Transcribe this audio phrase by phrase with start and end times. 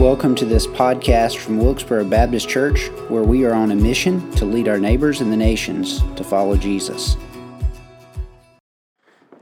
[0.00, 4.46] Welcome to this podcast from Wilkesboro Baptist Church, where we are on a mission to
[4.46, 7.18] lead our neighbors and the nations to follow Jesus.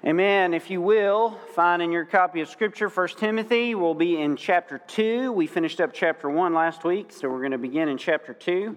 [0.04, 0.54] Amen.
[0.54, 3.76] If you will, find in your copy of Scripture 1 Timothy.
[3.76, 5.30] We'll be in chapter 2.
[5.30, 8.76] We finished up chapter 1 last week, so we're going to begin in chapter 2.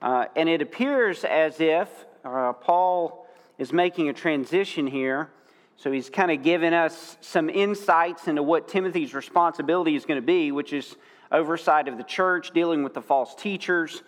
[0.00, 1.88] Uh, and it appears as if
[2.24, 3.26] uh, Paul
[3.58, 5.30] is making a transition here.
[5.76, 10.24] So he's kind of giving us some insights into what Timothy's responsibility is going to
[10.24, 10.94] be, which is
[11.32, 14.02] oversight of the church, dealing with the false teachers.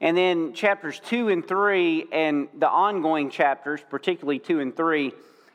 [0.00, 5.12] And then chapters 2 and 3 and the ongoing chapters, particularly 2 and 3,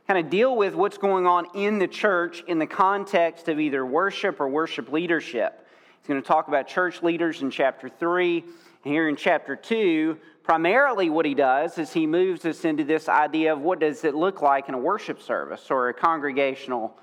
[0.07, 3.85] kind of deal with what's going on in the church in the context of either
[3.85, 5.67] worship or worship leadership.
[5.99, 8.43] He's going to talk about church leaders in chapter 3.
[8.83, 13.09] And here in chapter 2, primarily what he does is he moves us into this
[13.09, 16.95] idea of what does it look like in a worship service or a congregational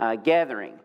[0.00, 0.80] uh, gathering.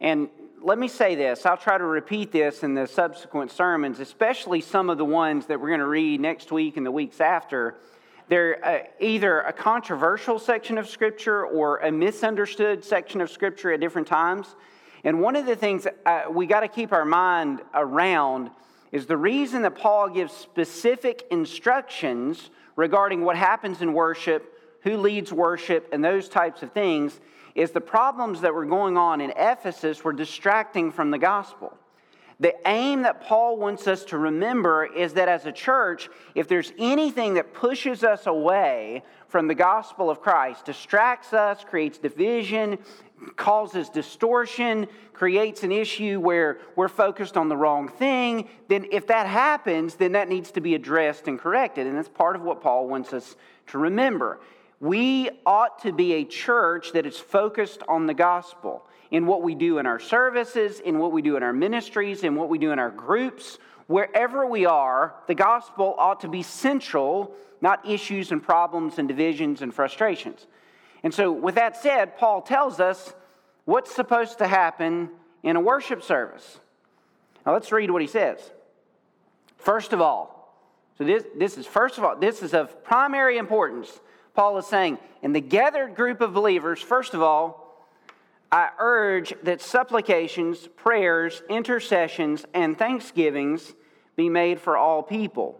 [0.00, 0.28] And
[0.64, 4.90] let me say this I'll try to repeat this in the subsequent sermons, especially some
[4.90, 7.76] of the ones that we're going to read next week and the weeks after.
[8.28, 13.80] They're uh, either a controversial section of Scripture or a misunderstood section of Scripture at
[13.80, 14.46] different times.
[15.04, 18.50] And one of the things uh, we got to keep our mind around
[18.92, 25.32] is the reason that Paul gives specific instructions regarding what happens in worship, who leads
[25.32, 27.18] worship, and those types of things
[27.54, 31.76] is the problems that were going on in Ephesus were distracting from the gospel.
[32.40, 36.72] The aim that Paul wants us to remember is that as a church, if there's
[36.76, 42.78] anything that pushes us away from the gospel of Christ, distracts us, creates division,
[43.36, 49.28] causes distortion, creates an issue where we're focused on the wrong thing, then if that
[49.28, 51.86] happens, then that needs to be addressed and corrected.
[51.86, 53.36] And that's part of what Paul wants us
[53.68, 54.40] to remember.
[54.82, 59.54] We ought to be a church that is focused on the gospel in what we
[59.54, 62.72] do in our services, in what we do in our ministries, in what we do
[62.72, 63.58] in our groups.
[63.86, 69.62] Wherever we are, the gospel ought to be central, not issues and problems and divisions
[69.62, 70.48] and frustrations.
[71.04, 73.14] And so, with that said, Paul tells us
[73.66, 75.10] what's supposed to happen
[75.44, 76.58] in a worship service.
[77.46, 78.40] Now, let's read what he says.
[79.58, 80.56] First of all,
[80.98, 84.00] so this, this is first of all, this is of primary importance
[84.34, 87.86] Paul is saying, in the gathered group of believers, first of all,
[88.50, 93.74] I urge that supplications, prayers, intercessions, and thanksgivings
[94.16, 95.58] be made for all people,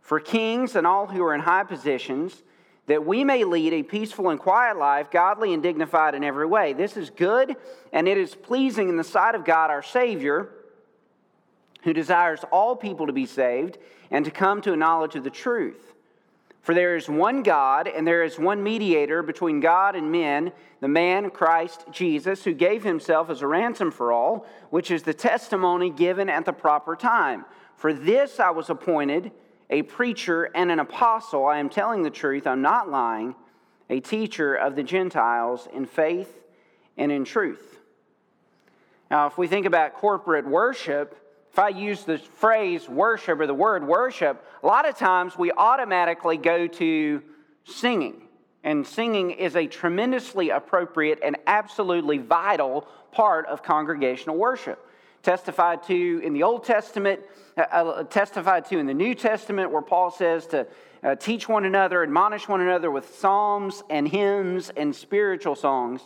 [0.00, 2.42] for kings and all who are in high positions,
[2.86, 6.72] that we may lead a peaceful and quiet life, godly and dignified in every way.
[6.72, 7.54] This is good,
[7.92, 10.48] and it is pleasing in the sight of God our Savior,
[11.82, 13.78] who desires all people to be saved
[14.10, 15.91] and to come to a knowledge of the truth.
[16.62, 20.88] For there is one God, and there is one mediator between God and men, the
[20.88, 25.90] man Christ Jesus, who gave himself as a ransom for all, which is the testimony
[25.90, 27.44] given at the proper time.
[27.74, 29.32] For this I was appointed
[29.70, 31.46] a preacher and an apostle.
[31.46, 33.34] I am telling the truth, I'm not lying,
[33.90, 36.44] a teacher of the Gentiles in faith
[36.96, 37.80] and in truth.
[39.10, 41.16] Now, if we think about corporate worship,
[41.52, 45.52] if I use the phrase worship or the word worship, a lot of times we
[45.52, 47.22] automatically go to
[47.64, 48.22] singing.
[48.64, 54.88] And singing is a tremendously appropriate and absolutely vital part of congregational worship.
[55.22, 57.20] Testified to in the Old Testament,
[57.58, 60.66] uh, uh testified to in the New Testament, where Paul says to
[61.02, 66.00] uh, teach one another, admonish one another with psalms and hymns and spiritual songs.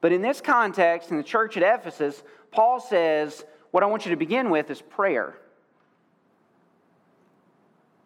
[0.00, 4.10] But in this context, in the church at Ephesus, Paul says, what I want you
[4.10, 5.34] to begin with is prayer.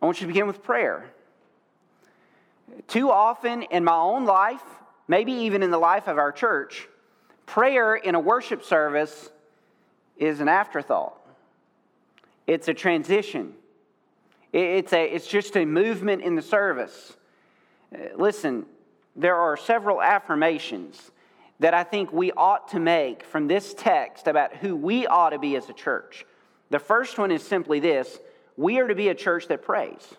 [0.01, 1.11] I want you to begin with prayer.
[2.89, 4.63] Too often in my own life,
[5.09, 6.89] maybe even in the life of our church,
[7.45, 9.31] prayer in a worship service
[10.17, 11.19] is an afterthought.
[12.47, 13.55] It's a transition.
[14.53, 17.17] It's, a, it's just a movement in the service.
[17.93, 18.67] Uh, listen,
[19.17, 21.11] there are several affirmations
[21.61, 25.39] that I think we ought to make from this text about who we ought to
[25.39, 26.27] be as a church.
[26.71, 28.19] The first one is simply this
[28.57, 30.15] we are to be a church that prays.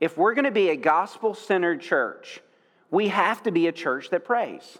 [0.00, 2.40] If we're going to be a gospel centered church,
[2.90, 4.78] we have to be a church that prays.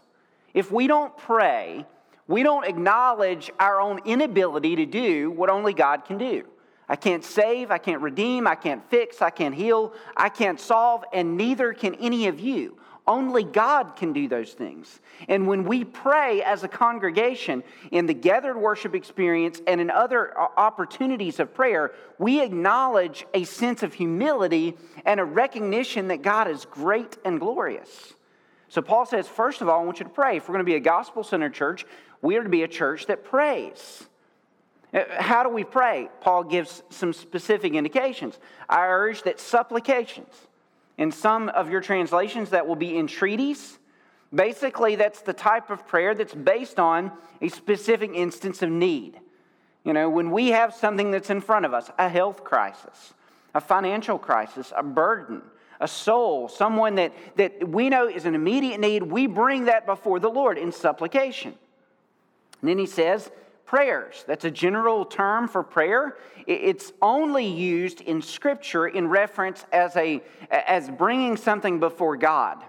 [0.53, 1.87] If we don't pray,
[2.27, 6.45] we don't acknowledge our own inability to do what only God can do.
[6.89, 11.05] I can't save, I can't redeem, I can't fix, I can't heal, I can't solve,
[11.13, 12.77] and neither can any of you.
[13.07, 15.01] Only God can do those things.
[15.29, 20.33] And when we pray as a congregation in the gathered worship experience and in other
[20.39, 24.75] opportunities of prayer, we acknowledge a sense of humility
[25.05, 28.15] and a recognition that God is great and glorious.
[28.69, 30.39] So Paul says, first of all, I want you to pray.
[30.39, 31.85] If we're going to be a gospel centered church,
[32.23, 34.09] we are to be a church that prays.
[34.95, 36.09] Uh, how do we pray?
[36.23, 38.39] Paul gives some specific indications.
[38.69, 40.33] I urge that supplications,
[40.97, 43.79] in some of your translations, that will be entreaties.
[44.35, 49.19] Basically, that's the type of prayer that's based on a specific instance of need.
[49.85, 53.15] You know, when we have something that's in front of us, a health crisis,
[53.55, 55.43] a financial crisis, a burden,
[55.81, 60.19] a soul, someone that, that we know is an immediate need, we bring that before
[60.19, 61.55] the Lord in supplication.
[62.61, 63.31] And then he says,
[63.67, 64.25] prayers.
[64.27, 66.17] That's a general term for prayer.
[66.47, 72.63] It's only used in Scripture in reference as, a, as bringing something before God.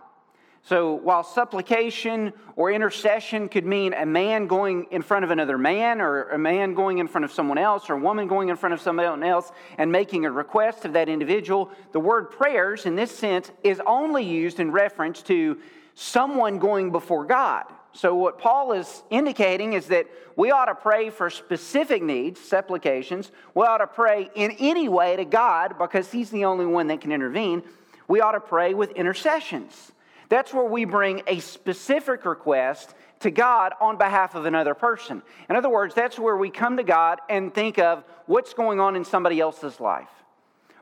[0.64, 6.02] So while supplication or intercession could mean a man going in front of another man,
[6.02, 8.74] or a man going in front of someone else, or a woman going in front
[8.74, 13.12] of someone else and making a request of that individual, the word prayers in this
[13.12, 15.60] sense is only used in reference to
[15.94, 17.66] someone going before God.
[17.96, 23.32] So, what Paul is indicating is that we ought to pray for specific needs, supplications.
[23.54, 27.00] We ought to pray in any way to God because He's the only one that
[27.00, 27.64] can intervene.
[28.10, 29.94] We ought to pray with intercessions.
[30.28, 35.22] That's where we bring a specific request to God on behalf of another person.
[35.50, 38.98] In other words, that's where we come to God and think of what's going on
[38.98, 40.10] in somebody else's life.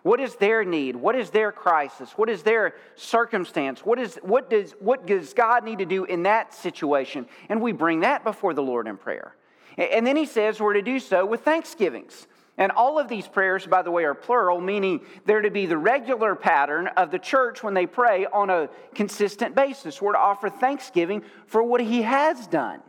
[0.04, 0.98] What is their need?
[0.98, 2.12] What is their crisis?
[2.18, 3.86] What is their circumstance?
[3.86, 7.26] What, is, what, does, what does God need to do in that situation?
[7.48, 9.34] And we bring that before the Lord in prayer.
[9.78, 12.28] And then he says we're to do so with thanksgivings.
[12.58, 15.78] And all of these prayers, by the way, are plural, meaning they're to be the
[15.78, 20.02] regular pattern of the church when they pray on a consistent basis.
[20.02, 22.82] We're to offer thanksgiving for what he has done.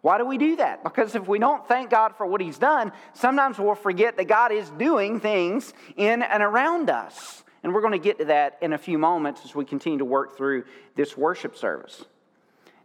[0.00, 0.84] Why do we do that?
[0.84, 4.52] Because if we don't thank God for what He's done, sometimes we'll forget that God
[4.52, 7.42] is doing things in and around us.
[7.62, 10.04] And we're going to get to that in a few moments as we continue to
[10.04, 10.64] work through
[10.94, 12.04] this worship service.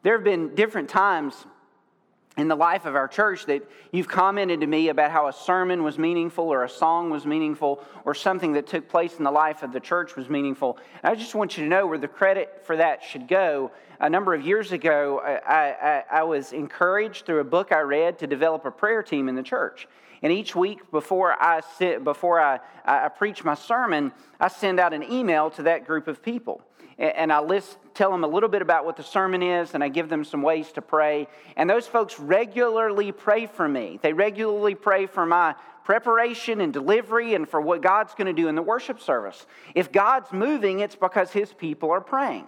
[0.02, 1.46] There have been different times
[2.36, 3.62] in the life of our church that
[3.92, 7.84] you've commented to me about how a sermon was meaningful or a song was meaningful
[8.06, 10.80] or something that took place in the life of the church was meaningful.
[11.04, 13.72] And I just want you to know where the credit for that should go.
[14.04, 18.20] A number of years ago, I, I, I was encouraged through a book I read
[18.20, 19.88] to develop a prayer team in the church.
[20.22, 24.12] And each week before I sit, before I, I preach my sermon,
[24.42, 26.62] I send out an email to that group of people
[26.98, 29.88] and I list, tell them a little bit about what the sermon is, and I
[29.88, 31.28] give them some ways to pray.
[31.56, 34.00] And those folks regularly pray for me.
[34.02, 38.50] They regularly pray for my preparation and delivery and for what God's going to do
[38.50, 39.46] in the worship service.
[39.74, 42.46] If God's moving, it's because His people are praying.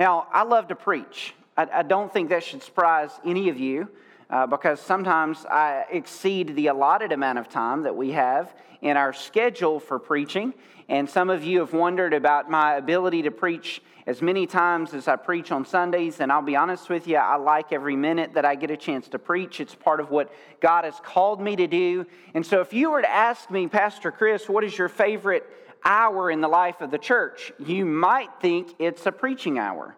[0.00, 1.34] Now, I love to preach.
[1.58, 3.90] I, I don't think that should surprise any of you.
[4.30, 9.12] Uh, because sometimes I exceed the allotted amount of time that we have in our
[9.12, 10.54] schedule for preaching.
[10.88, 15.08] And some of you have wondered about my ability to preach as many times as
[15.08, 16.20] I preach on Sundays.
[16.20, 19.08] And I'll be honest with you, I like every minute that I get a chance
[19.08, 19.60] to preach.
[19.60, 22.06] It's part of what God has called me to do.
[22.32, 25.44] And so if you were to ask me, Pastor Chris, what is your favorite
[25.84, 27.52] hour in the life of the church?
[27.58, 29.96] You might think it's a preaching hour.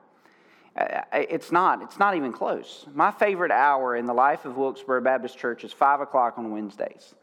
[0.77, 1.83] Uh, it's not.
[1.83, 2.87] It's not even close.
[2.95, 7.15] My favorite hour in the life of Wilkesboro Baptist Church is 5 o'clock on Wednesdays.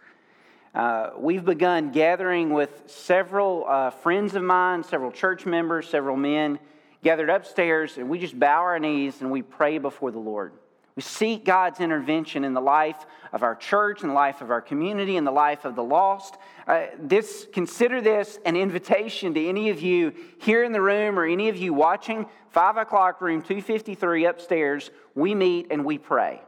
[0.76, 6.60] Uh, we've begun gathering with several uh, friends of mine, several church members, several men
[7.04, 10.54] gathered upstairs, and we just bow our knees and we pray before the Lord.
[11.00, 14.60] We seek God's intervention in the life of our church, in the life of our
[14.60, 16.36] community, in the life of the lost.
[16.68, 21.24] Uh, this, consider this an invitation to any of you here in the room or
[21.24, 22.26] any of you watching.
[22.50, 24.92] Five o'clock, room 253 upstairs.
[25.16, 26.42] We meet and we pray.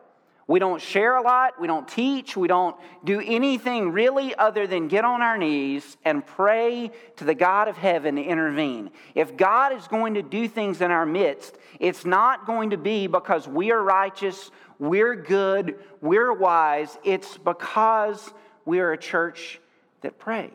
[0.52, 1.62] We don't share a lot.
[1.62, 2.36] We don't teach.
[2.36, 7.34] We don't do anything really other than get on our knees and pray to the
[7.34, 8.92] God of heaven to intervene.
[9.16, 13.08] If God is going to do things in our midst, it's not going to be
[13.08, 16.98] because we are righteous, we're good, we're wise.
[17.06, 18.34] It's because
[18.66, 19.62] we are a church
[20.02, 20.52] that prays.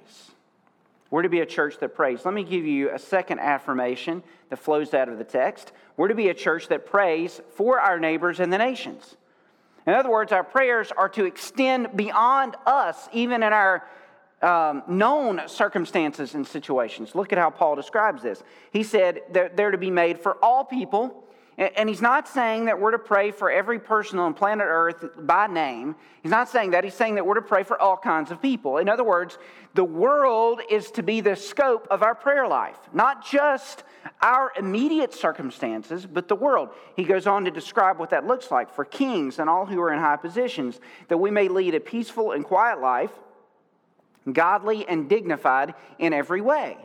[1.11, 2.23] We're to be a church that prays.
[2.27, 5.73] Let me give you a second affirmation that flows out of the text.
[5.97, 9.17] We're to be a church that prays for our neighbors and the nations.
[9.87, 13.87] In other words, our prayers are to extend beyond us, even in our
[14.43, 17.15] um, known circumstances and situations.
[17.15, 18.43] Look at how Paul describes this.
[18.73, 21.25] He said they're, they're to be made for all people
[21.59, 25.47] and he's not saying that we're to pray for every person on planet Earth by
[25.47, 25.97] name.
[26.23, 26.85] He's not saying that.
[26.85, 28.77] He's saying that we're to pray for all kinds of people.
[28.77, 29.39] In other words,
[29.73, 33.85] the world is to be the scope of our prayer life, not just
[34.21, 36.69] our immediate circumstances, but the world.
[36.95, 39.93] He goes on to describe what that looks like for kings and all who are
[39.93, 43.13] in high positions, that we may lead a peaceful and quiet life,
[44.31, 46.77] godly and dignified in every way.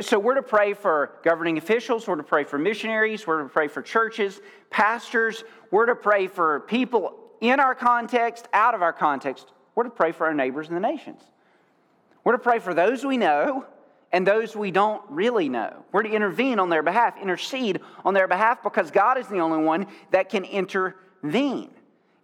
[0.00, 3.68] So we're to pray for governing officials, we're to pray for missionaries, we're to pray
[3.68, 9.52] for churches, pastors, we're to pray for people in our context, out of our context,
[9.74, 11.20] We're to pray for our neighbors and the nations.
[12.22, 13.66] We're to pray for those we know
[14.12, 15.84] and those we don't really know.
[15.92, 19.62] We're to intervene on their behalf, intercede on their behalf, because God is the only
[19.62, 21.70] one that can intervene.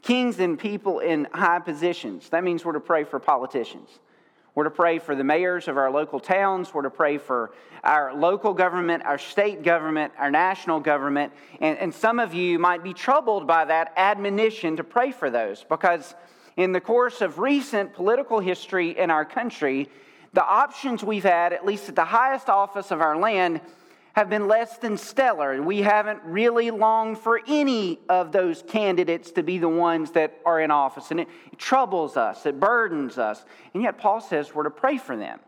[0.03, 2.29] Kings and people in high positions.
[2.31, 3.99] That means we're to pray for politicians.
[4.55, 6.75] We're to pray for the mayors of our local towns.
[6.75, 7.53] We're to pray for
[7.85, 11.33] our local government, our state government, our national government.
[11.61, 15.65] And, and some of you might be troubled by that admonition to pray for those
[15.69, 16.15] because,
[16.57, 19.89] in the course of recent political history in our country,
[20.33, 23.61] the options we've had, at least at the highest office of our land,
[24.15, 25.63] have been less than stellar.
[25.63, 30.61] We haven't really longed for any of those candidates to be the ones that are
[30.61, 31.11] in office.
[31.11, 33.45] And it, troubles us, it burdens us.
[33.75, 35.39] And yet, Paul says we're to pray for them.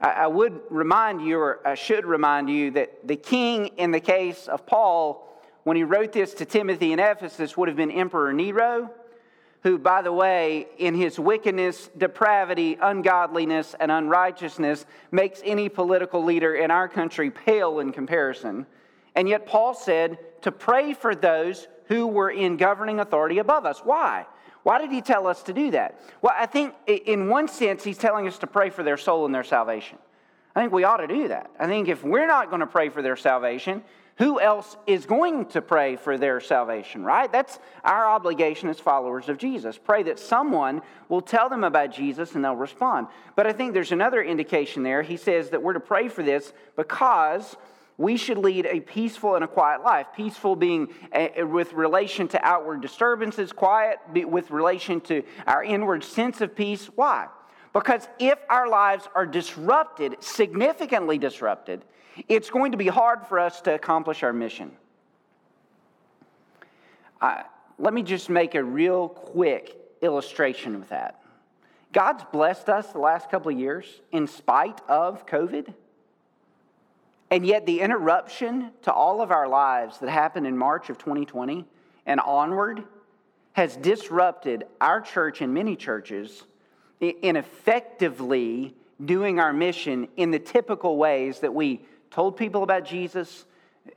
[0.00, 4.00] I, I would remind you, or I should remind you, that the king in the
[4.00, 5.28] case of Paul,
[5.64, 8.90] when he wrote this to Timothy in Ephesus, would have been Emperor Nero
[9.62, 16.54] who, by the way, in his wickedness, depravity, ungodliness, and unrighteousness, makes any political leader
[16.54, 18.66] in our country pale in comparison.
[19.14, 23.80] And yet, Paul said to pray for those who were in governing authority above us.
[23.80, 24.26] Why?
[24.64, 26.00] Why did he tell us to do that?
[26.22, 29.34] Well, I think in one sense, he's telling us to pray for their soul and
[29.34, 29.98] their salvation.
[30.54, 31.50] I think we ought to do that.
[31.58, 33.82] I think if we're not going to pray for their salvation,
[34.18, 37.30] who else is going to pray for their salvation, right?
[37.32, 39.78] That's our obligation as followers of Jesus.
[39.78, 43.06] Pray that someone will tell them about Jesus and they'll respond.
[43.36, 45.02] But I think there's another indication there.
[45.02, 47.56] He says that we're to pray for this because
[47.98, 50.08] we should lead a peaceful and a quiet life.
[50.14, 56.40] Peaceful being a, with relation to outward disturbances, quiet with relation to our inward sense
[56.40, 56.86] of peace.
[56.94, 57.28] Why?
[57.72, 61.84] Because if our lives are disrupted, significantly disrupted,
[62.28, 64.72] it's going to be hard for us to accomplish our mission.
[67.78, 71.22] Let me just make a real quick illustration with that.
[71.92, 75.74] God's blessed us the last couple of years in spite of COVID.
[77.30, 81.64] And yet, the interruption to all of our lives that happened in March of 2020
[82.04, 82.84] and onward
[83.52, 86.44] has disrupted our church and many churches
[87.00, 93.46] in effectively doing our mission in the typical ways that we told people about Jesus,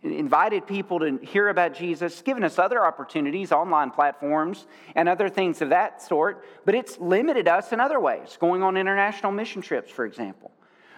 [0.01, 5.62] invited people to hear about Jesus, given us other opportunities, online platforms, and other things
[5.62, 9.91] of that sort, but it's limited us in other ways, going on international mission trips,
[9.91, 10.51] for example.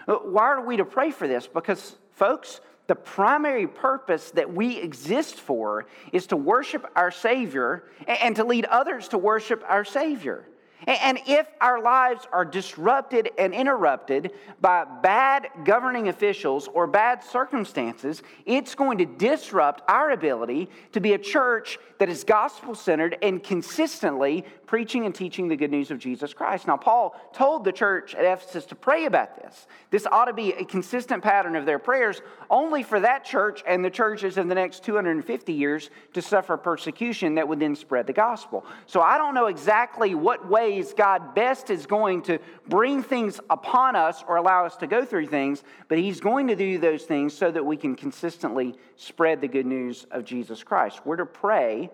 [0.06, 1.46] Uh, why are we to pray for this?
[1.46, 8.34] Because, folks, the primary purpose that we exist for is to worship our Savior and
[8.36, 10.48] to lead others to worship our Savior.
[10.86, 18.22] And if our lives are disrupted and interrupted by bad governing officials or bad circumstances,
[18.46, 23.42] it's going to disrupt our ability to be a church that is gospel centered and
[23.42, 26.66] consistently preaching and teaching the good news of Jesus Christ.
[26.66, 29.66] Now, Paul told the church at Ephesus to pray about this.
[29.90, 32.20] This ought to be a consistent pattern of their prayers,
[32.50, 37.34] only for that church and the churches in the next 250 years to suffer persecution
[37.34, 38.64] that would then spread the gospel.
[38.86, 43.96] So I don't know exactly what ways God best is going to bring things upon
[43.96, 47.34] us or allow us to go through things, but He's going to do those things
[47.34, 51.00] so that we can consistently spread the good news of Jesus Christ.
[51.04, 51.90] We're to pray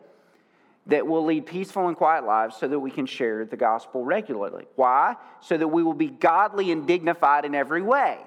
[0.87, 4.66] that we'll lead peaceful and quiet lives so that we can share the gospel regularly.
[4.76, 5.16] Why?
[5.40, 8.19] So that we will be godly and dignified in every way.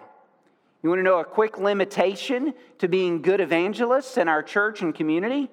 [0.82, 4.96] You want to know a quick limitation to being good evangelists in our church and
[4.96, 5.50] community?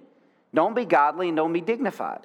[0.54, 2.20] Don't be godly and don't be dignified.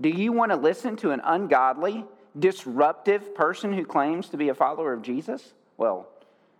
[0.00, 2.04] Do you want to listen to an ungodly,
[2.38, 5.54] disruptive person who claims to be a follower of Jesus?
[5.76, 6.08] Well,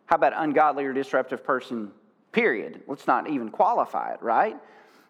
[0.06, 1.90] how about ungodly or disruptive person,
[2.32, 2.82] period?
[2.86, 4.56] Let's not even qualify it, right?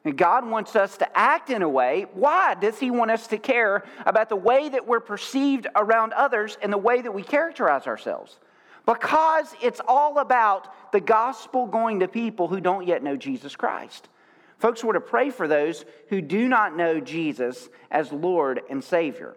[0.04, 2.06] And God wants us to act in a way.
[2.14, 6.56] Why does He want us to care about the way that we're perceived around others
[6.62, 8.38] and the way that we characterize ourselves?
[8.86, 14.08] Because it's all about the gospel going to people who don't yet know Jesus Christ.
[14.58, 19.36] Folks, we're to pray for those who do not know Jesus as Lord and Savior.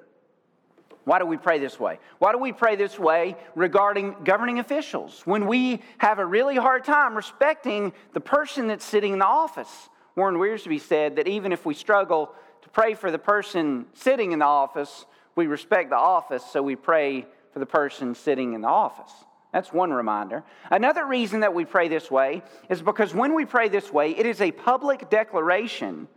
[1.03, 1.99] Why do we pray this way?
[2.19, 6.83] Why do we pray this way regarding governing officials when we have a really hard
[6.83, 9.89] time respecting the person that's sitting in the office?
[10.15, 14.39] Warren Wiersbe said that even if we struggle to pray for the person sitting in
[14.39, 18.67] the office, we respect the office, so we pray for the person sitting in the
[18.67, 19.11] office.
[19.51, 20.44] That's one reminder.
[20.70, 24.25] Another reason that we pray this way is because when we pray this way, it
[24.25, 26.08] is a public declaration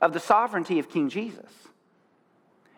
[0.00, 1.50] of the sovereignty of King Jesus.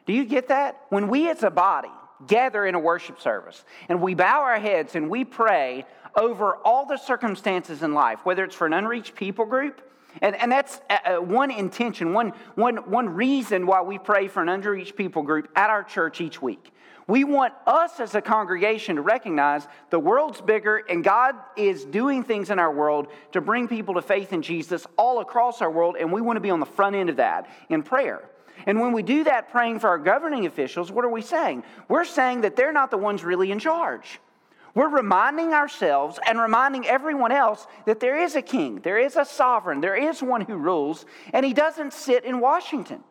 [0.05, 0.81] Do you get that?
[0.91, 1.91] When we as a body
[2.27, 5.85] gather in a worship service and we bow our heads and we pray
[6.15, 9.83] over all the circumstances in life, whether it's for an unreached people group,
[10.23, 14.43] And, and that's uh, uh, one intention, one, one, one reason why we pray for
[14.43, 16.73] an underreached people group at our church each week.
[17.09, 22.25] We want us as a congregation to recognize the world's bigger and God is doing
[22.25, 25.97] things in our world to bring people to faith in Jesus all across our world,
[25.99, 28.29] and we want to be on the front end of that in prayer.
[28.67, 31.63] And when we do that praying for our governing officials, what are we saying?
[31.89, 34.19] We're saying that they're not the ones really in charge.
[34.75, 39.25] We're reminding ourselves and reminding everyone else that there is a king, there is a
[39.25, 43.05] sovereign, there is one who rules, and he doesn't sit in Washington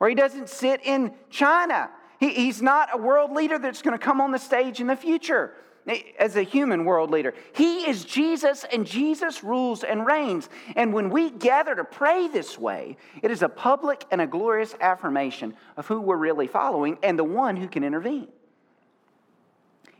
[0.00, 1.90] or he doesn't sit in China
[2.24, 4.96] he, he's not a world leader that's going to come on the stage in the
[4.96, 5.52] future
[5.86, 7.34] eh, as a human world leader.
[7.54, 10.48] He is Jesus, and Jesus rules and reigns.
[10.74, 14.74] And when we gather to pray this way, it is a public and a glorious
[14.80, 18.28] affirmation of who we're really following and the one who can intervene.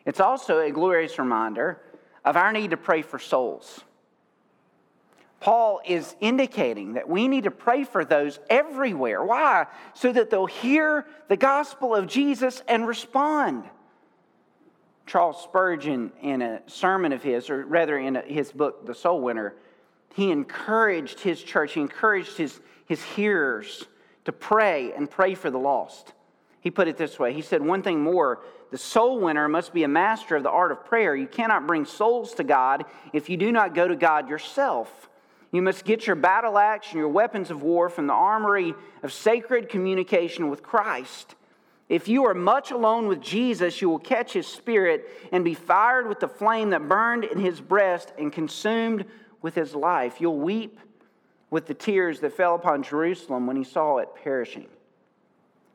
[0.06, 1.80] It's also a glorious reminder
[2.24, 3.82] of our need to pray for souls.
[5.44, 9.22] Paul is indicating that we need to pray for those everywhere.
[9.22, 9.66] Why?
[9.92, 13.64] So that they'll hear the gospel of Jesus and respond.
[15.04, 19.54] Charles Spurgeon, in a sermon of his, or rather in his book, The Soul Winner,
[20.14, 23.84] he encouraged his church, he encouraged his, his hearers
[24.24, 26.14] to pray and pray for the lost.
[26.62, 29.84] He put it this way He said, One thing more, the soul winner must be
[29.84, 31.14] a master of the art of prayer.
[31.14, 35.10] You cannot bring souls to God if you do not go to God yourself.
[35.54, 39.12] You must get your battle axe and your weapons of war from the armory of
[39.12, 41.36] sacred communication with Christ.
[41.88, 46.08] If you are much alone with Jesus, you will catch his spirit and be fired
[46.08, 49.04] with the flame that burned in his breast and consumed
[49.42, 50.20] with his life.
[50.20, 50.80] You'll weep
[51.50, 54.66] with the tears that fell upon Jerusalem when he saw it perishing.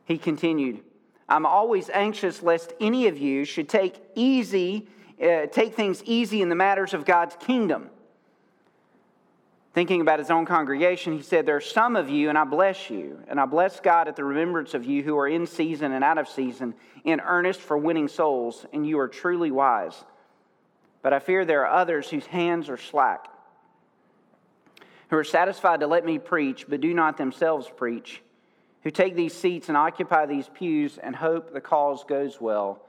[0.04, 0.82] He continued,
[1.26, 4.88] I'm always anxious lest any of you should take easy,
[5.22, 7.88] uh, take things easy in the matters of God's kingdom
[9.72, 12.90] Thinking about his own congregation, he said, There are some of you, and I bless
[12.90, 16.02] you, and I bless God at the remembrance of you who are in season and
[16.02, 16.74] out of season,
[17.04, 19.94] in earnest for winning souls, and you are truly wise.
[21.02, 23.28] But I fear there are others whose hands are slack,
[25.08, 28.22] who are satisfied to let me preach, but do not themselves preach,
[28.82, 32.82] who take these seats and occupy these pews and hope the cause goes well,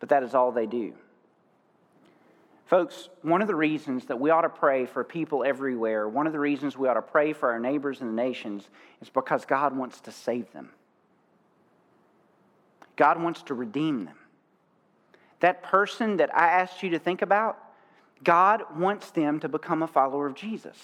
[0.00, 0.94] but that is all they do.
[2.72, 6.32] Folks, one of the reasons that we ought to pray for people everywhere, one of
[6.32, 8.66] the reasons we ought to pray for our neighbors and the nations
[9.02, 10.70] is because God wants to save them.
[12.96, 14.16] God wants to redeem them.
[15.40, 17.58] That person that I asked you to think about,
[18.24, 20.78] God wants them to become a follower of Jesus.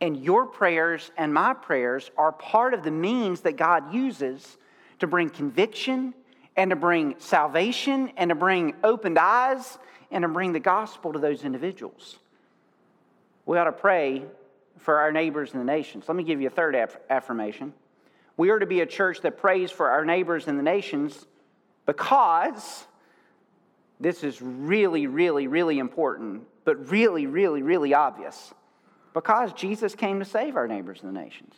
[0.00, 4.56] And your prayers and my prayers are part of the means that God uses
[5.00, 6.14] to bring conviction
[6.56, 9.78] and to bring salvation and to bring opened eyes
[10.10, 12.18] and to bring the gospel to those individuals.
[13.46, 14.24] We ought to pray
[14.78, 16.04] for our neighbors and the nations.
[16.08, 17.72] Let me give you a third aff- affirmation.
[18.36, 21.26] We are to be a church that prays for our neighbors and the nations
[21.86, 22.86] because
[24.00, 28.54] this is really, really, really important, but really, really, really obvious.
[29.12, 31.54] Because Jesus came to save our neighbors and the nations.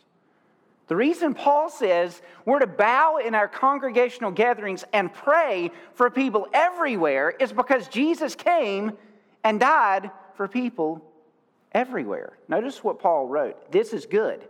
[0.91, 6.49] The reason Paul says we're to bow in our congregational gatherings and pray for people
[6.51, 8.97] everywhere is because Jesus came
[9.41, 11.01] and died for people
[11.71, 12.33] everywhere.
[12.49, 13.71] Notice what Paul wrote.
[13.71, 14.45] This is good.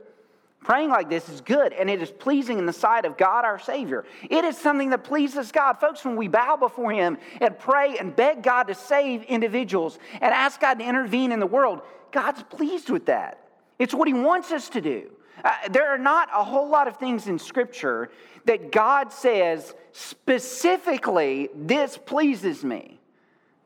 [0.63, 3.59] Praying like this is good and it is pleasing in the sight of God our
[3.59, 4.03] Savior.
[4.27, 5.73] It is something that pleases God.
[5.73, 10.33] Folks, when we bow before Him and pray and beg God to save individuals and
[10.33, 13.37] ask God to intervene in the world, God's pleased with that.
[13.77, 15.11] It's what He wants us to do.
[15.43, 18.11] Uh, there are not a whole lot of things in Scripture
[18.45, 22.99] that God says specifically, this pleases me.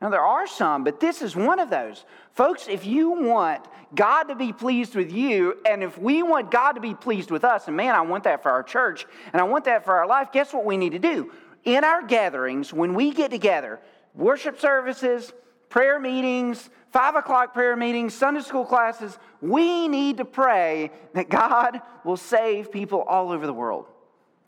[0.00, 2.04] Now, there are some, but this is one of those.
[2.32, 6.72] Folks, if you want God to be pleased with you, and if we want God
[6.72, 9.44] to be pleased with us, and man, I want that for our church, and I
[9.44, 11.32] want that for our life, guess what we need to do?
[11.64, 13.80] In our gatherings, when we get together,
[14.14, 15.32] worship services,
[15.70, 21.82] prayer meetings, five o'clock prayer meetings, Sunday school classes, we need to pray that God
[22.04, 23.84] will save people all over the world.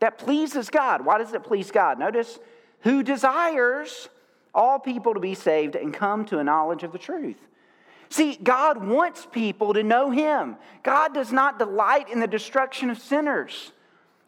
[0.01, 1.05] That pleases God.
[1.05, 1.99] Why does it please God?
[1.99, 2.39] Notice
[2.81, 4.09] who desires
[4.55, 7.37] all people to be saved and come to a knowledge of the truth.
[8.09, 10.57] See, God wants people to know Him.
[10.83, 13.73] God does not delight in the destruction of sinners.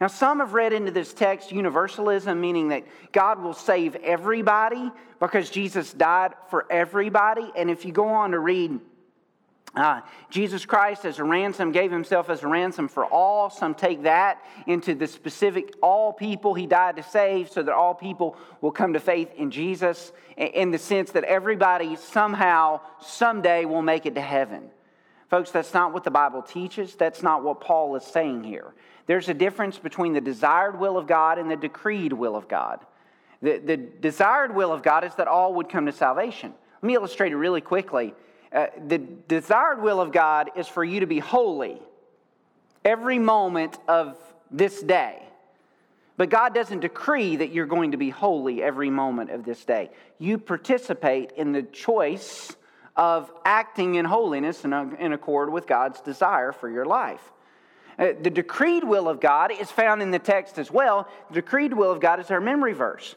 [0.01, 5.51] Now, some have read into this text universalism, meaning that God will save everybody because
[5.51, 7.53] Jesus died for everybody.
[7.55, 8.81] And if you go on to read,
[9.77, 13.51] uh, Jesus Christ as a ransom gave himself as a ransom for all.
[13.51, 17.95] Some take that into the specific all people he died to save so that all
[17.95, 23.83] people will come to faith in Jesus in the sense that everybody somehow, someday will
[23.83, 24.71] make it to heaven.
[25.31, 26.97] Folks, that's not what the Bible teaches.
[26.97, 28.75] That's not what Paul is saying here.
[29.07, 32.81] There's a difference between the desired will of God and the decreed will of God.
[33.41, 36.53] The, the desired will of God is that all would come to salvation.
[36.83, 38.13] Let me illustrate it really quickly.
[38.53, 41.81] Uh, the desired will of God is for you to be holy
[42.85, 44.19] every moment of
[44.51, 45.23] this day.
[46.17, 49.91] But God doesn't decree that you're going to be holy every moment of this day.
[50.19, 52.57] You participate in the choice
[52.97, 57.33] of acting in holiness and in accord with God's desire for your life.
[57.99, 61.09] Uh, the decreed will of God is found in the text as well.
[61.29, 63.15] The decreed will of God is our memory verse.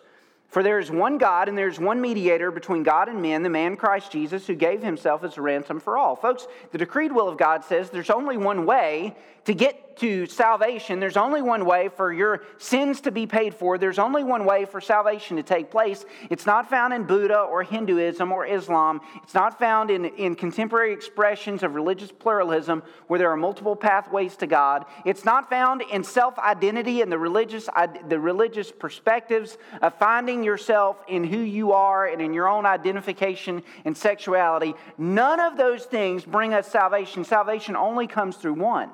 [0.50, 3.50] For there is one God and there is one mediator between God and men, the
[3.50, 6.16] man Christ Jesus, who gave himself as a ransom for all.
[6.16, 11.00] Folks, the decreed will of God says there's only one way to get to salvation.
[11.00, 13.78] There's only one way for your sins to be paid for.
[13.78, 16.06] There's only one way for salvation to take place.
[16.30, 19.02] It's not found in Buddha or Hinduism or Islam.
[19.24, 24.36] It's not found in, in contemporary expressions of religious pluralism where there are multiple pathways
[24.38, 24.86] to God.
[25.06, 27.70] It's not found in self identity and the religious,
[28.08, 33.64] the religious perspectives of finding yourself in who you are and in your own identification
[33.86, 34.74] and sexuality.
[34.98, 37.24] None of those things bring us salvation.
[37.24, 38.90] Salvation only comes through one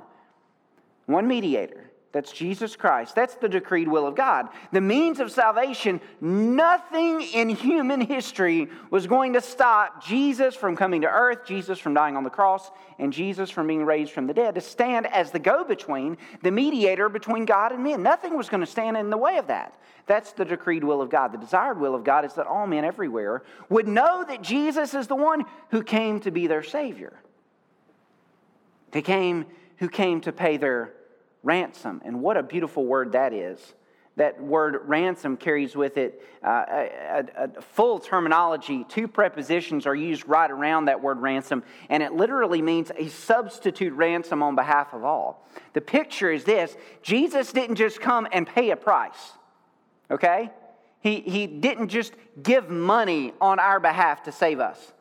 [1.10, 1.89] one mediator.
[2.12, 3.13] That's Jesus Christ.
[3.13, 4.50] That's the decreed will of God.
[4.72, 11.02] The means of salvation, nothing in human history was going to stop Jesus from coming
[11.02, 14.34] to earth, Jesus from dying on the cross, and Jesus from being raised from the
[14.34, 18.02] dead to stand as the go between, the mediator between God and men.
[18.02, 19.80] Nothing was going to stand in the way of that.
[20.08, 21.32] That's the decreed will of God.
[21.32, 25.06] The desired will of God is that all men everywhere would know that Jesus is
[25.06, 27.19] the one who came to be their Savior.
[28.91, 29.45] They came
[29.78, 30.93] who came to pay their
[31.43, 32.02] ransom.
[32.06, 33.60] And what a beautiful word that is.
[34.15, 38.86] That word ransom carries with it uh, a, a, full terminology.
[38.89, 43.93] Two prepositions are used right around that word ransom, and it literally means a substitute
[43.93, 45.47] ransom on behalf of all.
[45.71, 49.32] The picture is this Jesus didn't just come and pay a price,
[50.12, 50.52] okay?
[50.99, 52.12] He, he didn't just
[52.43, 54.91] give money on our behalf to save us.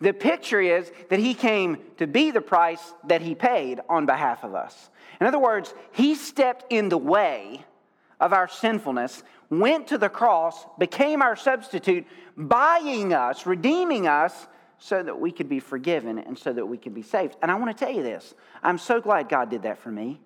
[0.00, 4.42] The picture is that he came to be the price that he paid on behalf
[4.42, 4.90] of us.
[5.22, 7.64] In other words, he stepped in the way
[8.18, 15.00] of our sinfulness, went to the cross, became our substitute, buying us, redeeming us so
[15.00, 17.36] that we could be forgiven and so that we could be saved.
[17.40, 20.18] And I want to tell you this I'm so glad God did that for me.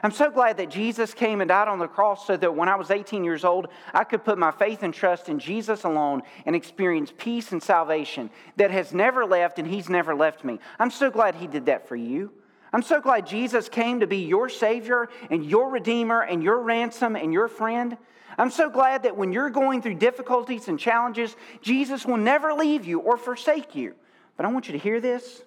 [0.00, 2.76] I'm so glad that Jesus came and died on the cross so that when I
[2.76, 6.54] was 18 years old, I could put my faith and trust in Jesus alone and
[6.54, 10.60] experience peace and salvation that has never left and He's never left me.
[10.78, 12.30] I'm so glad He did that for you.
[12.72, 17.16] I'm so glad Jesus came to be your Savior and your Redeemer and your ransom
[17.16, 17.96] and your friend.
[18.38, 22.84] I'm so glad that when you're going through difficulties and challenges, Jesus will never leave
[22.84, 23.94] you or forsake you.
[24.36, 25.42] But I want you to hear this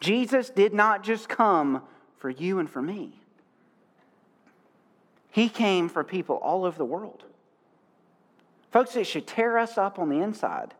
[0.00, 1.82] Jesus did not just come
[2.18, 3.20] for you and for me,
[5.30, 7.24] He came for people all over the world.
[8.70, 10.74] Folks, it should tear us up on the inside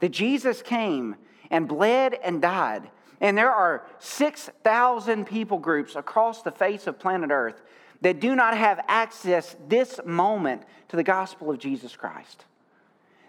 [0.00, 1.16] that Jesus came
[1.50, 7.30] and bled and died and there are 6,000 people groups across the face of planet
[7.30, 7.60] Earth
[8.00, 12.44] that do not have access this moment to the gospel of Jesus Christ.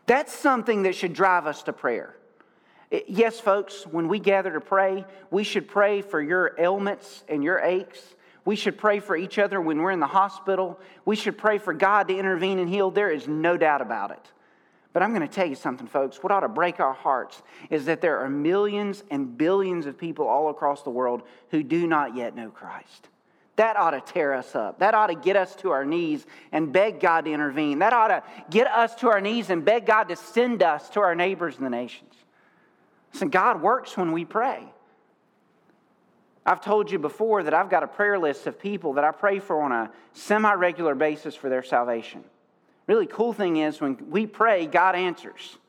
[0.05, 2.15] That's something that should drive us to prayer.
[3.07, 7.59] Yes, folks, when we gather to pray, we should pray for your ailments and your
[7.59, 7.99] aches.
[8.45, 10.79] We should pray for each other when we're in the hospital.
[11.05, 12.89] We should pray for God to intervene and heal.
[12.89, 14.25] There is no doubt about it.
[14.91, 16.23] But I'm going to tell you something, folks.
[16.23, 20.27] What ought to break our hearts is that there are millions and billions of people
[20.27, 21.21] all across the world
[21.51, 23.07] who do not yet know Christ.
[23.57, 24.79] That ought to tear us up.
[24.79, 27.79] That ought to get us to our knees and beg God to intervene.
[27.79, 31.01] That ought to get us to our knees and beg God to send us to
[31.01, 32.13] our neighbors in the nations.
[33.13, 34.63] Listen, God works when we pray.
[36.45, 39.39] I've told you before that I've got a prayer list of people that I pray
[39.39, 42.23] for on a semi regular basis for their salvation.
[42.89, 45.59] Really cool thing is when we pray, God answers.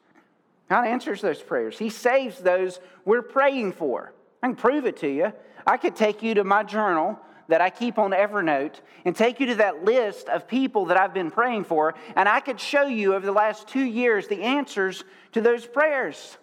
[0.71, 1.79] God answers those prayers.
[1.79, 4.15] He saves those we're praying for.
[4.43, 5.31] I can prove it to you.
[5.67, 9.45] I could take you to my journal that I keep on Evernote and take you
[9.49, 13.13] to that list of people that I've been praying for, and I could show you
[13.15, 16.39] over the last two years the answers to those prayers.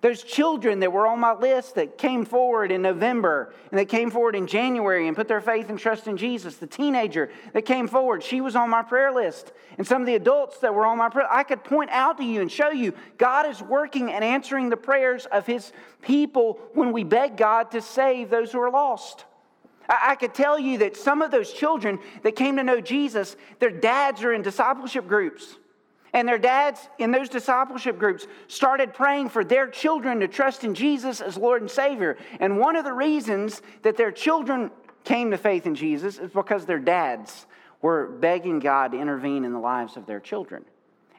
[0.00, 4.10] Those children that were on my list that came forward in November and that came
[4.10, 6.56] forward in January and put their faith and trust in Jesus.
[6.56, 9.52] The teenager that came forward, she was on my prayer list.
[9.76, 12.24] And some of the adults that were on my prayer, I could point out to
[12.24, 16.92] you and show you God is working and answering the prayers of his people when
[16.92, 19.26] we beg God to save those who are lost.
[19.86, 23.70] I could tell you that some of those children that came to know Jesus, their
[23.70, 25.56] dads are in discipleship groups.
[26.12, 30.74] And their dads in those discipleship groups started praying for their children to trust in
[30.74, 32.16] Jesus as Lord and Savior.
[32.40, 34.70] And one of the reasons that their children
[35.04, 37.46] came to faith in Jesus is because their dads
[37.80, 40.64] were begging God to intervene in the lives of their children.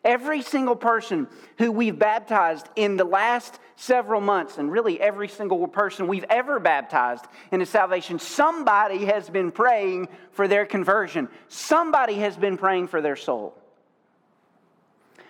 [0.04, 1.28] Every single person
[1.60, 6.60] who we've baptized in the last several months, and really every single person we've ever
[6.60, 11.30] baptized into salvation, somebody has been praying for their conversion.
[11.50, 13.56] Somebody has been praying for their soul.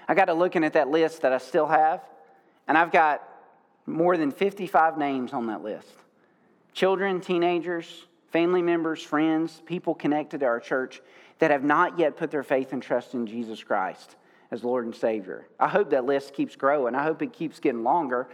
[0.08, 2.02] I got to looking at that list that I still have,
[2.68, 3.28] and I've got
[3.86, 5.90] more than 55 names on that list
[6.74, 11.02] children, teenagers, family members, friends, people connected to our church
[11.40, 14.16] that have not yet put their faith and trust in Jesus Christ
[14.52, 15.48] as Lord and Savior.
[15.60, 16.94] I hope that list keeps growing.
[16.94, 18.28] I hope it keeps getting longer.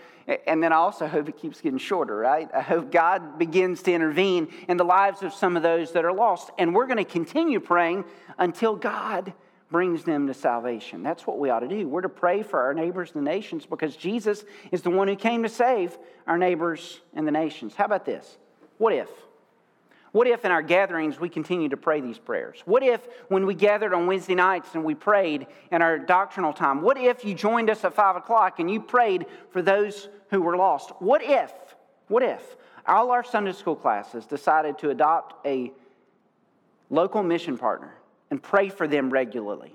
[0.45, 2.49] And then I also hope it keeps getting shorter, right?
[2.53, 6.13] I hope God begins to intervene in the lives of some of those that are
[6.13, 6.49] lost.
[6.57, 8.05] And we're going to continue praying
[8.37, 9.33] until God
[9.69, 11.03] brings them to salvation.
[11.03, 11.87] That's what we ought to do.
[11.87, 15.15] We're to pray for our neighbors and the nations because Jesus is the one who
[15.15, 17.75] came to save our neighbors and the nations.
[17.75, 18.37] How about this?
[18.77, 19.09] What if?
[20.13, 22.61] What if in our gatherings we continue to pray these prayers?
[22.65, 26.81] What if when we gathered on Wednesday nights and we prayed in our doctrinal time?
[26.81, 30.55] What if you joined us at 5 o'clock and you prayed for those who were
[30.55, 30.91] lost?
[30.99, 31.51] What if,
[32.07, 32.55] what if
[32.87, 35.73] all our Sunday school classes decided to adopt a
[36.89, 37.93] local mission partner
[38.29, 39.73] and pray for them regularly.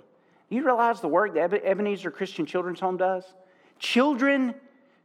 [0.49, 3.25] You realize the work that Ebenezer Christian Children's Home does?
[3.79, 4.55] Children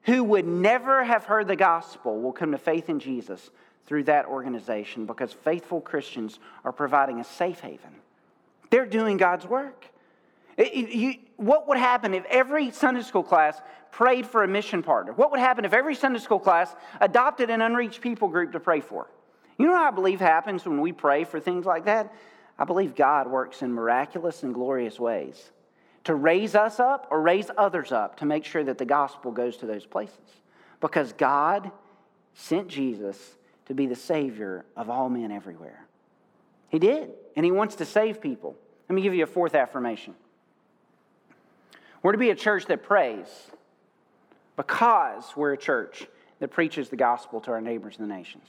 [0.04, 3.50] who would never have heard the gospel will come to faith in Jesus
[3.86, 7.96] through that organization because faithful Christians are providing a safe haven.
[8.70, 9.86] They're doing God's work.
[10.58, 15.14] It, you, what would happen if every Sunday school class prayed for a mission partner?
[15.14, 18.82] What would happen if every Sunday school class adopted an unreached people group to pray
[18.82, 19.08] for?
[19.58, 22.14] You know what I believe happens when we pray for things like that?
[22.60, 25.52] I believe God works in miraculous and glorious ways
[26.06, 29.58] to raise us up or raise others up to make sure that the gospel goes
[29.58, 30.18] to those places.
[30.80, 31.72] Because God
[32.34, 35.86] sent Jesus to be the Savior of all men everywhere.
[36.70, 38.56] He did, and He wants to save people.
[38.88, 40.16] Let me give you a fourth affirmation.
[42.02, 43.28] We're to be a church that prays
[44.56, 46.08] because we're a church
[46.40, 48.46] that preaches the gospel to our neighbors and the nations.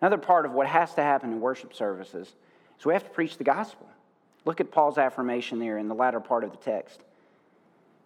[0.00, 2.34] Another part of what has to happen in worship services
[2.82, 3.86] so we have to preach the gospel.
[4.44, 7.00] Look at Paul's affirmation there in the latter part of the text.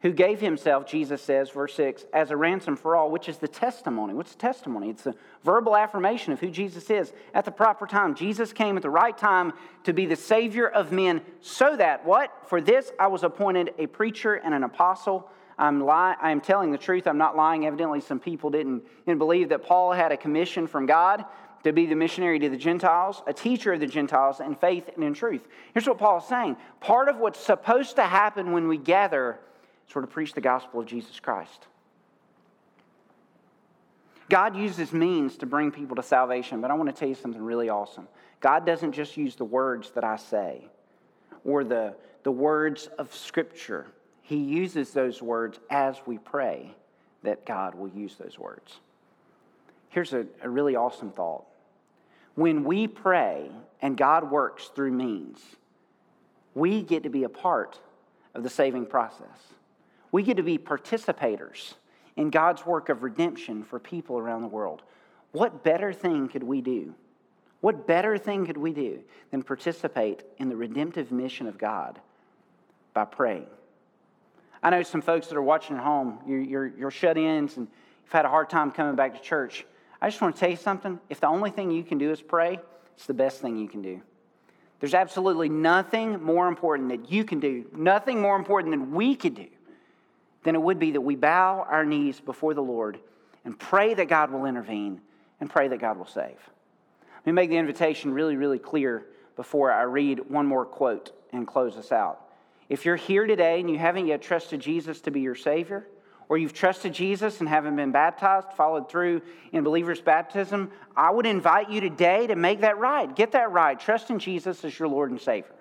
[0.03, 3.49] Who gave himself, Jesus says, verse 6, as a ransom for all, which is the
[3.49, 4.13] testimony.
[4.13, 4.91] What's the testimony?
[4.91, 8.15] It's a verbal affirmation of who Jesus is at the proper time.
[8.15, 12.31] Jesus came at the right time to be the Savior of men, so that, what?
[12.45, 15.31] For this I was appointed a preacher and an apostle.
[15.57, 15.89] I'm, li-
[16.21, 17.65] I'm telling the truth, I'm not lying.
[17.65, 21.25] Evidently, some people didn't, didn't believe that Paul had a commission from God
[21.67, 25.03] to be the missionary to the Gentiles, a teacher of the Gentiles in faith and
[25.03, 25.49] in truth.
[25.75, 29.41] Here's what Paul is saying part of what's supposed to happen when we gather
[29.85, 31.67] is sort of preach the gospel of Jesus Christ.
[34.29, 37.43] God uses means to bring people to salvation, but I want to tell you something
[37.43, 38.07] really awesome.
[38.41, 40.69] God doesn't just use the words that I say
[41.45, 43.87] or the, the words of Scripture,
[44.23, 46.77] He uses those words as we pray
[47.25, 48.79] that God will use those words.
[49.89, 51.45] Here's a, a really awesome thought.
[52.37, 53.51] When we pray
[53.83, 55.41] and God works through means,
[56.55, 57.79] we get to be a part
[58.35, 59.55] of the saving process.
[60.13, 61.75] We get to be participators
[62.17, 64.83] in God's work of redemption for people around the world.
[65.33, 66.95] What better thing could we do?
[67.61, 72.01] What better thing could we do than participate in the redemptive mission of God
[72.95, 73.47] by praying?
[74.63, 77.69] I know some folks that are watching at home, you're, you're, you're shut ins and
[78.05, 79.67] you've had a hard time coming back to church.
[80.07, 81.01] I just want to tell you something.
[81.11, 82.61] If the only thing you can do is pray,
[82.95, 84.01] it's the best thing you can do.
[84.79, 89.35] There's absolutely nothing more important that you can do, nothing more important than we could
[89.35, 89.49] do,
[90.45, 93.01] than it would be that we bow our knees before the Lord
[93.45, 95.01] and pray that God will intervene
[95.41, 96.39] and pray that God will save.
[97.17, 101.49] Let me make the invitation really, really clear before I read one more quote and
[101.49, 102.21] close us out.
[102.69, 105.89] If you're here today and you haven't yet trusted Jesus to be your Savior,
[106.29, 111.27] or you've trusted Jesus and haven't been baptized, followed through in believer's baptism, I would
[111.27, 113.15] invite you today to make that right.
[113.15, 113.79] Get that right.
[113.79, 115.53] Trust in Jesus as your Lord and Savior.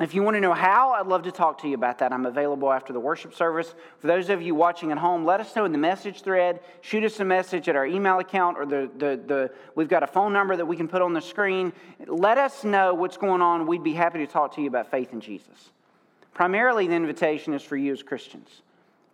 [0.00, 2.12] If you want to know how, I'd love to talk to you about that.
[2.12, 3.74] I'm available after the worship service.
[3.98, 6.60] For those of you watching at home, let us know in the message thread.
[6.82, 10.06] Shoot us a message at our email account or the, the, the we've got a
[10.06, 11.72] phone number that we can put on the screen.
[12.06, 13.66] Let us know what's going on.
[13.66, 15.70] We'd be happy to talk to you about faith in Jesus.
[16.32, 18.62] Primarily, the invitation is for you as Christians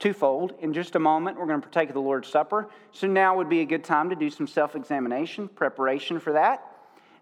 [0.04, 0.52] twofold.
[0.60, 2.68] In just a moment, we're going to partake of the Lord's Supper.
[2.92, 6.62] So now would be a good time to do some self examination, preparation for that,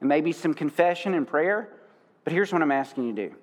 [0.00, 1.68] and maybe some confession and prayer.
[2.24, 3.36] But here's what I'm asking you to do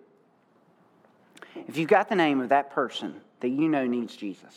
[1.69, 4.53] If you've got the name of that person that you know needs Jesus,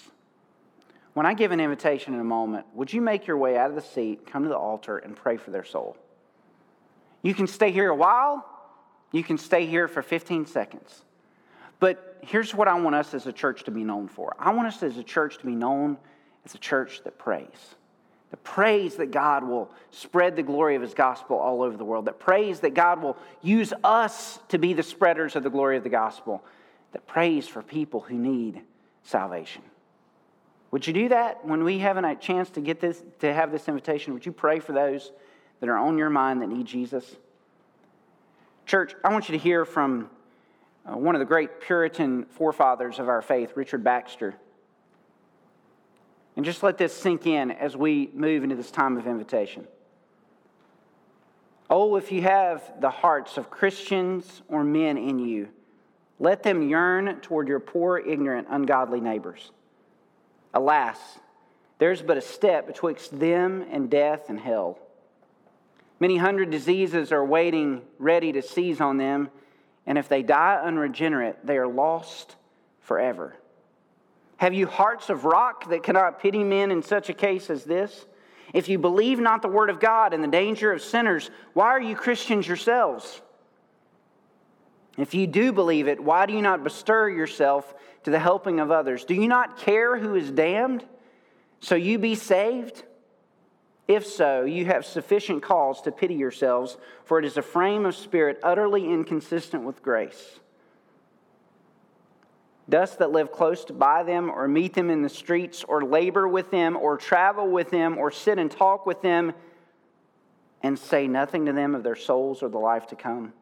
[1.15, 3.77] when I give an invitation in a moment, would you make your way out of
[3.77, 5.97] the seat, come to the altar, and pray for their soul?
[7.23, 8.45] You can stay here a while,
[9.13, 11.05] you can stay here for 15 seconds.
[11.79, 14.69] But here's what I want us as a church to be known for I want
[14.69, 15.99] us as a church to be known
[16.45, 17.77] as a church that prays.
[18.31, 22.07] That prays that God will spread the glory of his gospel all over the world.
[22.07, 25.83] That prays that God will use us to be the spreaders of the glory of
[25.83, 26.43] the gospel.
[26.93, 28.63] That prays for people who need
[29.03, 29.63] salvation.
[30.71, 33.69] Would you do that when we have a chance to get this to have this
[33.69, 34.15] invitation?
[34.15, 35.13] Would you pray for those
[35.61, 37.17] that are on your mind that need Jesus?
[38.65, 40.09] Church, I want you to hear from
[40.87, 44.35] uh, one of the great Puritan forefathers of our faith, Richard Baxter.
[46.37, 49.67] And just let this sink in as we move into this time of invitation.
[51.69, 55.49] Oh, if you have the hearts of Christians or men in you,
[56.19, 59.51] let them yearn toward your poor, ignorant, ungodly neighbors.
[60.55, 60.99] Alas,
[61.79, 64.79] there's but a step betwixt them and death and hell.
[65.99, 69.31] Many hundred diseases are waiting, ready to seize on them,
[69.87, 72.37] and if they die unregenerate, they are lost
[72.81, 73.37] forever.
[74.37, 78.07] Have you hearts of rock that cannot pity men in such a case as this?
[78.53, 81.81] If you believe not the word of God and the danger of sinners, why are
[81.81, 83.23] you Christians yourselves?
[84.99, 88.71] If you do believe it, why do you not bestir yourself to the helping of
[88.71, 89.05] others?
[89.05, 90.85] Do you not care who is damned,
[91.61, 92.83] so you be saved?
[93.89, 97.97] If so, you have sufficient cause to pity yourselves, for it is a frame of
[97.97, 100.39] spirit utterly inconsistent with grace.
[102.69, 106.51] Dust that live close by them, or meet them in the streets, or labor with
[106.51, 109.33] them, or travel with them, or sit and talk with them,
[110.63, 113.33] and say nothing to them of their souls or the life to come.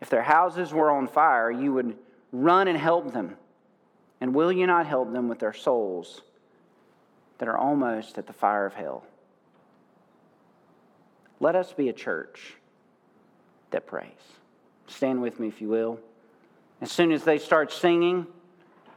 [0.00, 1.98] If their houses were on fire, you would
[2.32, 3.36] run and help them.
[4.20, 6.22] And will you not help them with their souls
[7.38, 9.04] that are almost at the fire of hell?
[11.40, 12.54] Let us be a church
[13.70, 14.10] that prays.
[14.86, 16.00] Stand with me, if you will.
[16.80, 18.26] As soon as they start singing,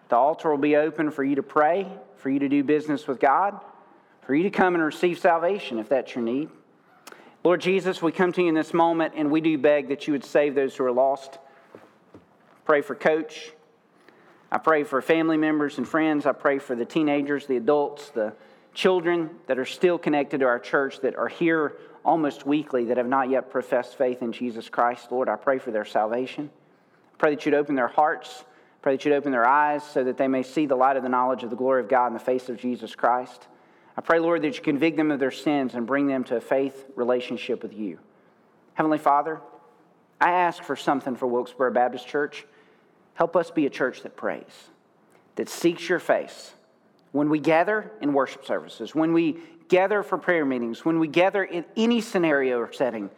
[0.09, 3.19] the altar will be open for you to pray, for you to do business with
[3.19, 3.59] God,
[4.21, 6.49] for you to come and receive salvation if that's your need.
[7.43, 10.13] Lord Jesus, we come to you in this moment and we do beg that you
[10.13, 11.39] would save those who are lost.
[12.65, 13.51] Pray for Coach.
[14.51, 16.25] I pray for family members and friends.
[16.25, 18.33] I pray for the teenagers, the adults, the
[18.73, 23.07] children that are still connected to our church that are here almost weekly that have
[23.07, 25.11] not yet professed faith in Jesus Christ.
[25.11, 26.49] Lord, I pray for their salvation.
[27.13, 28.43] I pray that you'd open their hearts.
[28.43, 31.03] I pray that you'd open their eyes so that they may see the light of
[31.03, 33.47] the knowledge of the glory of God in the face of Jesus Christ.
[33.95, 36.41] I pray, Lord, that you convict them of their sins and bring them to a
[36.41, 37.99] faith relationship with you.
[38.73, 39.41] Heavenly Father,
[40.19, 42.45] I ask for something for Wilkesboro Baptist Church.
[43.15, 44.69] Help us be a church that prays,
[45.35, 46.53] that seeks your face.
[47.11, 51.43] When we gather in worship services, when we gather for prayer meetings, when we gather
[51.43, 53.09] in any scenario or setting,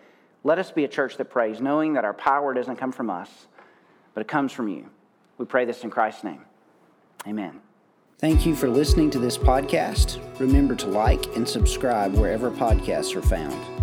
[0.44, 3.30] let us be a church that prays, knowing that our power doesn't come from us,
[4.14, 4.90] but it comes from you.
[5.38, 6.42] We pray this in Christ's name.
[7.28, 7.62] Amen.
[8.20, 10.20] Thank you for listening to this podcast.
[10.40, 13.83] Remember to like and subscribe wherever podcasts are found.